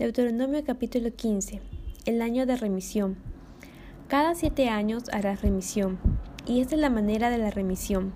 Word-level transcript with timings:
Deuteronomio 0.00 0.64
capítulo 0.64 1.10
15. 1.14 1.60
El 2.06 2.22
año 2.22 2.46
de 2.46 2.56
remisión. 2.56 3.18
Cada 4.08 4.34
siete 4.34 4.70
años 4.70 5.04
harás 5.12 5.42
remisión, 5.42 5.98
y 6.46 6.62
esta 6.62 6.74
es 6.74 6.80
la 6.80 6.88
manera 6.88 7.28
de 7.28 7.36
la 7.36 7.50
remisión. 7.50 8.14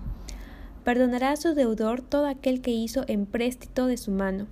Perdonará 0.83 1.29
a 1.29 1.35
su 1.35 1.53
deudor 1.53 2.01
todo 2.01 2.25
aquel 2.25 2.61
que 2.61 2.71
hizo 2.71 3.03
empréstito 3.07 3.85
de 3.85 3.97
su 3.97 4.09
mano, 4.09 4.47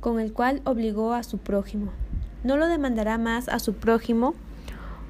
con 0.00 0.20
el 0.20 0.34
cual 0.34 0.60
obligó 0.64 1.14
a 1.14 1.22
su 1.22 1.38
prójimo. 1.38 1.92
No 2.44 2.58
lo 2.58 2.66
demandará 2.66 3.16
más 3.16 3.48
a 3.48 3.58
su 3.58 3.72
prójimo 3.72 4.34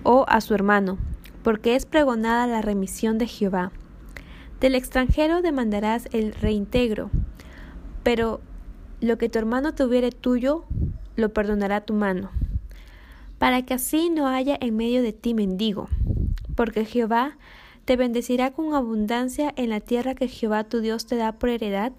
o 0.05 0.25
a 0.29 0.41
su 0.43 0.55
hermano, 0.55 0.99
porque 1.43 1.75
es 1.75 1.85
pregonada 1.85 2.47
la 2.47 2.63
remisión 2.63 3.19
de 3.19 3.27
Jehová. 3.27 3.73
Del 4.61 4.77
extranjero 4.77 5.43
demandarás 5.43 6.07
el 6.13 6.33
reintegro, 6.33 7.11
pero 8.05 8.41
lo 9.01 9.19
que 9.19 9.29
tu 9.29 9.41
hermano 9.41 9.75
tuviere 9.75 10.13
tuyo, 10.13 10.65
lo 11.17 11.33
perdonará 11.33 11.81
tu 11.81 11.95
mano, 11.95 12.31
para 13.39 13.63
que 13.63 13.75
así 13.75 14.11
no 14.11 14.29
haya 14.29 14.57
en 14.61 14.77
medio 14.77 15.03
de 15.03 15.13
ti 15.13 15.35
mendigo, 15.35 15.89
porque 16.55 16.85
Jehová 16.85 17.37
te 17.85 17.97
bendecirá 17.97 18.53
con 18.53 18.75
abundancia 18.75 19.53
en 19.57 19.71
la 19.71 19.81
tierra 19.81 20.15
que 20.15 20.29
Jehová 20.29 20.65
tu 20.65 20.81
Dios 20.81 21.07
te 21.07 21.17
da 21.17 21.33
por 21.33 21.49
heredad, 21.49 21.93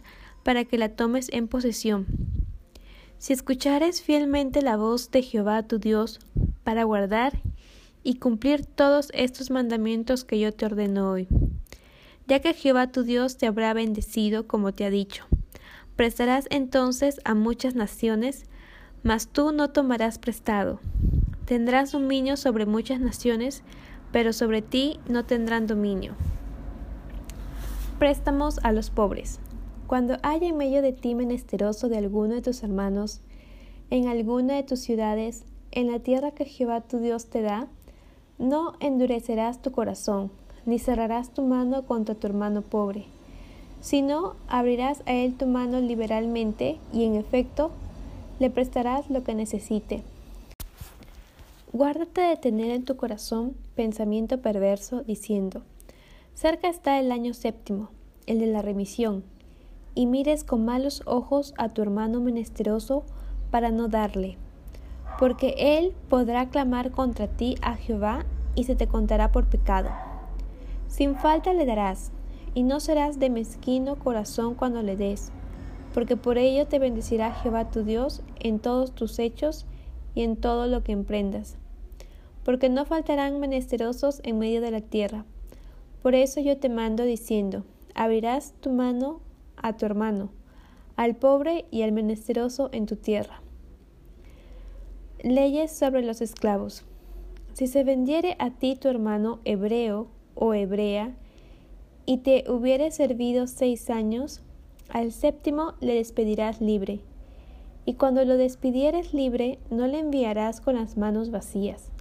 para 0.43 0.63
que 0.63 0.77
la 0.77 0.89
tomes 0.89 1.29
en 1.33 1.47
posesión. 1.47 2.05
Si 3.17 3.33
escuchares 3.33 4.01
fielmente 4.01 4.61
la 4.61 4.77
voz 4.77 5.11
de 5.11 5.21
Jehová 5.21 5.63
tu 5.63 5.79
Dios, 5.79 6.19
para 6.63 6.83
guardar 6.83 7.41
y 8.03 8.15
cumplir 8.15 8.65
todos 8.65 9.09
estos 9.13 9.49
mandamientos 9.49 10.23
que 10.23 10.39
yo 10.39 10.53
te 10.53 10.65
ordeno 10.65 11.11
hoy, 11.11 11.27
ya 12.27 12.39
que 12.39 12.53
Jehová 12.53 12.91
tu 12.91 13.03
Dios 13.03 13.37
te 13.37 13.47
habrá 13.47 13.73
bendecido 13.73 14.47
como 14.47 14.73
te 14.73 14.85
ha 14.85 14.89
dicho. 14.89 15.25
Prestarás 15.95 16.45
entonces 16.51 17.19
a 17.25 17.33
muchas 17.33 17.73
naciones, 17.75 18.45
mas 19.03 19.27
tú 19.27 19.51
no 19.51 19.69
tomarás 19.69 20.19
prestado. 20.19 20.79
Tendrás 21.45 21.91
dominio 21.91 22.37
sobre 22.37 22.65
muchas 22.65 22.99
naciones, 22.99 23.63
pero 24.11 24.33
sobre 24.33 24.61
ti 24.61 24.99
no 25.07 25.25
tendrán 25.25 25.67
dominio. 25.67 26.13
Préstamos 27.99 28.59
a 28.63 28.71
los 28.71 28.89
pobres. 28.89 29.39
Cuando 29.87 30.17
haya 30.23 30.47
en 30.47 30.57
medio 30.57 30.81
de 30.81 30.93
ti 30.93 31.15
menesteroso 31.15 31.89
de 31.89 31.97
alguno 31.97 32.35
de 32.35 32.41
tus 32.41 32.63
hermanos, 32.63 33.21
en 33.89 34.07
alguna 34.07 34.55
de 34.55 34.63
tus 34.63 34.79
ciudades, 34.79 35.45
en 35.71 35.91
la 35.91 35.99
tierra 35.99 36.31
que 36.31 36.45
Jehová 36.45 36.81
tu 36.81 36.99
Dios 36.99 37.27
te 37.27 37.41
da, 37.41 37.67
no 38.37 38.73
endurecerás 38.79 39.61
tu 39.61 39.71
corazón, 39.71 40.31
ni 40.65 40.79
cerrarás 40.79 41.33
tu 41.33 41.43
mano 41.43 41.85
contra 41.85 42.15
tu 42.15 42.27
hermano 42.27 42.61
pobre 42.61 43.07
si 43.81 44.01
no, 44.01 44.35
abrirás 44.47 45.01
a 45.05 45.13
él 45.13 45.35
tu 45.35 45.45
mano 45.45 45.79
liberalmente 45.79 46.77
y 46.91 47.05
en 47.05 47.15
efecto 47.15 47.71
le 48.39 48.49
prestarás 48.49 49.09
lo 49.09 49.23
que 49.23 49.33
necesite. 49.33 50.03
Guárdate 51.73 52.21
de 52.21 52.37
tener 52.37 52.71
en 52.71 52.85
tu 52.85 52.95
corazón 52.95 53.55
pensamiento 53.75 54.41
perverso 54.41 55.03
diciendo, 55.03 55.63
cerca 56.33 56.69
está 56.69 56.99
el 56.99 57.11
año 57.11 57.33
séptimo, 57.33 57.89
el 58.25 58.39
de 58.39 58.47
la 58.47 58.61
remisión, 58.61 59.23
y 59.93 60.05
mires 60.05 60.43
con 60.43 60.65
malos 60.65 61.01
ojos 61.05 61.53
a 61.57 61.69
tu 61.69 61.81
hermano 61.81 62.19
menesteroso 62.19 63.03
para 63.51 63.71
no 63.71 63.87
darle, 63.87 64.37
porque 65.19 65.55
él 65.57 65.93
podrá 66.09 66.49
clamar 66.49 66.91
contra 66.91 67.27
ti 67.27 67.55
a 67.61 67.75
Jehová 67.75 68.25
y 68.55 68.63
se 68.63 68.75
te 68.75 68.87
contará 68.87 69.31
por 69.31 69.47
pecado. 69.47 69.89
Sin 70.87 71.15
falta 71.15 71.53
le 71.53 71.65
darás, 71.65 72.11
y 72.53 72.63
no 72.63 72.79
serás 72.79 73.19
de 73.19 73.29
mezquino 73.29 73.97
corazón 73.97 74.55
cuando 74.55 74.81
le 74.81 74.95
des, 74.95 75.31
porque 75.97 76.15
por 76.15 76.37
ello 76.37 76.67
te 76.67 76.77
bendecirá 76.77 77.33
Jehová 77.33 77.71
tu 77.71 77.83
Dios 77.83 78.21
en 78.39 78.59
todos 78.59 78.93
tus 78.93 79.17
hechos 79.17 79.65
y 80.13 80.21
en 80.21 80.35
todo 80.35 80.67
lo 80.67 80.83
que 80.83 80.91
emprendas. 80.91 81.57
Porque 82.45 82.69
no 82.69 82.85
faltarán 82.85 83.39
menesterosos 83.39 84.21
en 84.23 84.37
medio 84.37 84.61
de 84.61 84.69
la 84.69 84.81
tierra. 84.81 85.25
Por 86.03 86.13
eso 86.13 86.39
yo 86.39 86.55
te 86.59 86.69
mando 86.69 87.03
diciendo, 87.03 87.63
abrirás 87.95 88.53
tu 88.59 88.69
mano 88.69 89.21
a 89.55 89.75
tu 89.75 89.87
hermano, 89.87 90.29
al 90.97 91.15
pobre 91.15 91.65
y 91.71 91.81
al 91.81 91.93
menesteroso 91.93 92.69
en 92.73 92.85
tu 92.85 92.95
tierra. 92.95 93.41
Leyes 95.23 95.71
sobre 95.71 96.03
los 96.03 96.21
esclavos. 96.21 96.85
Si 97.53 97.65
se 97.65 97.83
vendiere 97.83 98.35
a 98.37 98.51
ti 98.51 98.75
tu 98.75 98.87
hermano 98.87 99.39
hebreo 99.45 100.09
o 100.35 100.53
hebrea, 100.53 101.15
y 102.05 102.17
te 102.19 102.43
hubiere 102.47 102.91
servido 102.91 103.47
seis 103.47 103.89
años, 103.89 104.43
al 104.89 105.11
séptimo 105.11 105.73
le 105.79 105.95
despedirás 105.95 106.61
libre. 106.61 106.99
Y 107.85 107.93
cuando 107.93 108.25
lo 108.25 108.37
despidieres 108.37 109.13
libre, 109.13 109.59
no 109.69 109.87
le 109.87 109.99
enviarás 109.99 110.61
con 110.61 110.75
las 110.75 110.97
manos 110.97 111.31
vacías. 111.31 111.91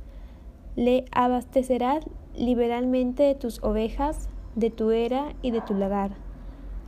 Le 0.74 1.04
abastecerás 1.12 2.04
liberalmente 2.36 3.22
de 3.22 3.34
tus 3.34 3.62
ovejas, 3.62 4.28
de 4.54 4.70
tu 4.70 4.90
era 4.90 5.34
y 5.42 5.50
de 5.50 5.60
tu 5.60 5.74
lagar. 5.74 6.16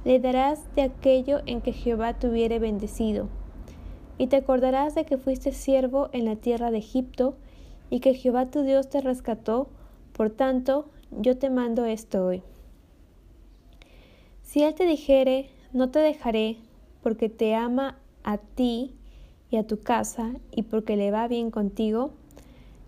Le 0.05 0.19
darás 0.21 0.65
de 0.75 0.83
aquello 0.83 1.41
en 1.47 1.61
que 1.61 1.73
Jehová 1.73 2.19
te 2.19 2.29
hubiere 2.29 2.59
bendecido. 2.59 3.29
Y 4.19 4.27
te 4.27 4.37
acordarás 4.37 4.95
de 4.95 5.05
que 5.05 5.17
fuiste 5.17 5.53
siervo 5.53 6.09
en 6.13 6.25
la 6.25 6.37
tierra 6.37 6.71
de 6.71 6.79
Egipto, 6.79 7.37
y 7.91 8.01
que 8.01 8.15
Jehová 8.15 8.51
tu 8.51 8.63
Dios 8.63 8.89
te 8.89 9.01
rescató. 9.01 9.69
Por 10.13 10.31
tanto, 10.31 10.91
yo 11.11 11.39
te 11.39 11.51
mando 11.51 11.85
esto 11.85 12.27
hoy. 12.27 12.43
Si 14.43 14.63
él 14.63 14.75
te 14.75 14.87
dijere, 14.87 15.51
no 15.79 15.91
te 15.91 16.01
dejaré, 16.01 16.59
porque 17.03 17.29
te 17.29 17.55
ama 17.55 17.97
a 18.25 18.37
ti 18.37 18.97
y 19.49 19.57
a 19.57 19.67
tu 19.67 19.81
casa, 19.81 20.35
y 20.51 20.65
porque 20.65 20.97
le 20.97 21.11
va 21.11 21.29
bien 21.29 21.51
contigo, 21.51 22.11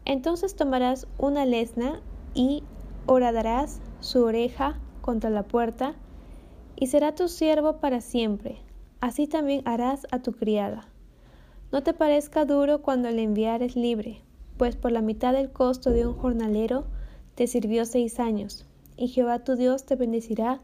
entonces 0.04 0.56
tomarás 0.56 1.06
una 1.16 1.46
lesna 1.46 2.02
y 2.34 2.64
horadarás 3.06 3.80
su 4.00 4.24
oreja 4.24 4.78
contra 5.00 5.30
la 5.30 5.44
puerta, 5.44 5.94
y 6.76 6.88
será 6.88 7.14
tu 7.14 7.28
siervo 7.28 7.78
para 7.78 8.00
siempre. 8.00 8.58
Así 9.00 9.26
también 9.26 9.62
harás 9.66 10.06
a 10.10 10.20
tu 10.20 10.32
criada. 10.32 10.88
No 11.72 11.82
te 11.82 11.94
parezca 11.94 12.44
duro 12.44 12.82
cuando 12.82 13.10
le 13.10 13.22
enviares 13.22 13.76
libre, 13.76 14.20
pues 14.56 14.74
por 14.76 14.90
la 14.90 15.00
mitad 15.00 15.32
del 15.32 15.52
costo 15.52 15.90
de 15.90 16.06
un 16.06 16.14
jornalero 16.14 16.86
te 17.36 17.46
sirvió 17.46 17.84
seis 17.84 18.18
años, 18.18 18.66
y 18.96 19.08
Jehová 19.08 19.44
tu 19.44 19.54
Dios 19.54 19.84
te 19.86 19.94
bendecirá 19.94 20.60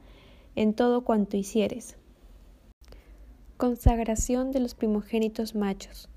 en 0.57 0.75
todo 0.75 1.05
cuanto 1.05 1.37
hicieres. 1.37 1.97
Consagración 3.57 4.53
de 4.53 4.61
los 4.61 4.75
primogénitos 4.75 5.55
machos. 5.55 6.11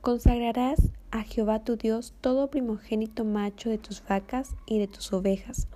Consagrarás 0.00 0.92
a 1.10 1.24
Jehová 1.24 1.64
tu 1.64 1.74
Dios 1.74 2.14
todo 2.20 2.50
primogénito 2.50 3.24
macho 3.24 3.68
de 3.68 3.78
tus 3.78 4.00
vacas 4.06 4.54
y 4.64 4.78
de 4.78 4.86
tus 4.86 5.12
ovejas. 5.12 5.66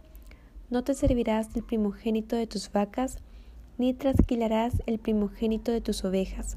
No 0.70 0.84
te 0.84 0.94
servirás 0.94 1.52
del 1.54 1.64
primogénito 1.64 2.36
de 2.36 2.46
tus 2.46 2.70
vacas, 2.70 3.18
ni 3.78 3.94
trasquilarás 3.94 4.80
el 4.86 5.00
primogénito 5.00 5.72
de 5.72 5.80
tus 5.80 6.04
ovejas. 6.04 6.56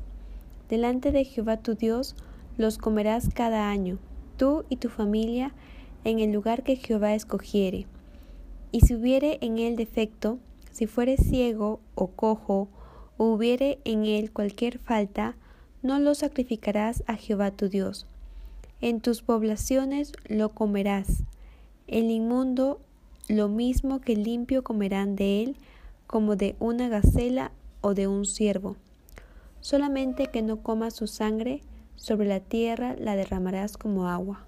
Delante 0.69 1.11
de 1.11 1.25
Jehová 1.25 1.57
tu 1.57 1.73
Dios 1.73 2.15
los 2.55 2.77
comerás 2.77 3.29
cada 3.33 3.71
año, 3.71 3.97
tú 4.37 4.63
y 4.69 4.75
tu 4.75 4.89
familia, 4.89 5.55
en 6.03 6.19
el 6.19 6.31
lugar 6.31 6.61
que 6.61 6.75
Jehová 6.75 7.15
escogiere. 7.15 7.87
Y 8.71 8.81
si 8.81 8.93
hubiere 8.93 9.39
en 9.41 9.57
él 9.57 9.75
defecto, 9.75 10.37
si 10.69 10.85
fuere 10.85 11.17
ciego 11.17 11.79
o 11.95 12.09
cojo, 12.09 12.67
hubiere 13.17 13.79
en 13.85 14.05
él 14.05 14.31
cualquier 14.31 14.79
falta, 14.79 15.35
no 15.81 15.99
lo 15.99 16.15
sacrificarás 16.15 17.03
a 17.07 17.15
Jehová 17.15 17.51
tu 17.51 17.69
Dios. 17.69 18.07
En 18.81 19.01
tus 19.01 19.21
poblaciones 19.21 20.13
lo 20.27 20.49
comerás. 20.49 21.23
El 21.87 22.11
inmundo 22.11 22.79
lo 23.27 23.47
mismo 23.47 24.01
que 24.01 24.15
limpio 24.15 24.63
comerán 24.63 25.15
de 25.15 25.43
él, 25.43 25.55
como 26.07 26.35
de 26.35 26.55
una 26.59 26.89
gacela 26.89 27.51
o 27.81 27.93
de 27.93 28.07
un 28.07 28.25
ciervo. 28.25 28.75
Solamente 29.61 30.27
que 30.27 30.41
no 30.41 30.61
comas 30.61 30.95
su 30.95 31.07
sangre, 31.07 31.61
sobre 31.95 32.27
la 32.27 32.39
tierra 32.39 32.95
la 32.99 33.15
derramarás 33.15 33.77
como 33.77 34.07
agua. 34.07 34.45